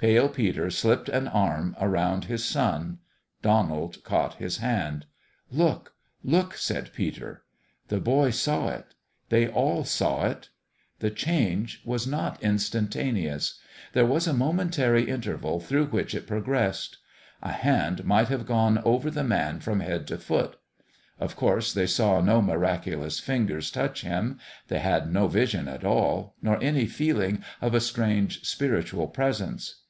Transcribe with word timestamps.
Pale 0.00 0.28
Peter 0.28 0.70
slipped 0.70 1.08
an 1.08 1.26
arm 1.26 1.74
around 1.80 2.26
his 2.26 2.44
son. 2.44 2.98
Donald 3.42 4.04
caught 4.04 4.34
his 4.34 4.58
hand." 4.58 5.06
Look, 5.50 5.94
look!" 6.22 6.54
said 6.54 6.92
Peter. 6.94 7.42
The 7.88 7.98
boy 7.98 8.30
saw 8.30 8.68
it. 8.68 8.94
They 9.28 9.48
all 9.48 9.82
saw 9.82 10.26
it. 10.26 10.50
The 11.00 11.10
change 11.10 11.82
was 11.84 12.06
not 12.06 12.40
instantaneous. 12.44 13.58
There 13.92 14.06
was 14.06 14.28
a 14.28 14.32
momentary 14.32 15.08
interval 15.10 15.58
through 15.58 15.86
which 15.86 16.14
it 16.14 16.28
progressed. 16.28 16.98
A 17.42 17.46
MIRACLE 17.46 17.56
at 17.56 17.62
PALE 17.62 17.72
PETER'S 17.72 18.00
311 18.06 18.06
A 18.06 18.06
hand 18.06 18.08
might 18.08 18.28
have 18.28 18.46
gone 18.46 18.78
over 18.84 19.10
the 19.10 19.24
man 19.24 19.58
from 19.58 19.80
head 19.80 20.06
to 20.06 20.16
foot. 20.16 20.60
Of 21.18 21.34
course 21.34 21.72
they 21.74 21.88
saw 21.88 22.20
no 22.20 22.40
miraculous 22.40 23.18
fingers 23.18 23.68
touch 23.72 24.02
him: 24.02 24.38
they 24.68 24.78
had 24.78 25.12
no 25.12 25.26
vision 25.26 25.66
at 25.66 25.84
all 25.84 26.36
nor 26.40 26.62
any 26.62 26.86
feeling 26.86 27.42
of 27.60 27.74
a 27.74 27.80
strange 27.80 28.44
spiritual 28.44 29.08
Presence. 29.08 29.80